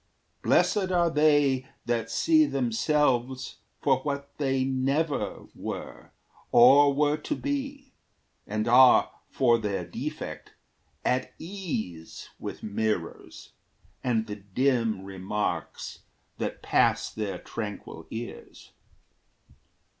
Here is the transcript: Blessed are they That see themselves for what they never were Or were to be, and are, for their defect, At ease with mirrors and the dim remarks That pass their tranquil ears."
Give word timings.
Blessed 0.41 0.89
are 0.91 1.11
they 1.11 1.67
That 1.85 2.09
see 2.09 2.45
themselves 2.47 3.59
for 3.83 3.97
what 3.99 4.35
they 4.39 4.63
never 4.63 5.45
were 5.53 6.09
Or 6.51 6.91
were 6.91 7.17
to 7.17 7.35
be, 7.35 7.93
and 8.47 8.67
are, 8.67 9.11
for 9.29 9.59
their 9.59 9.85
defect, 9.85 10.53
At 11.05 11.35
ease 11.37 12.29
with 12.39 12.63
mirrors 12.63 13.51
and 14.03 14.25
the 14.25 14.37
dim 14.37 15.05
remarks 15.05 15.99
That 16.39 16.63
pass 16.63 17.13
their 17.13 17.37
tranquil 17.37 18.07
ears." 18.09 18.71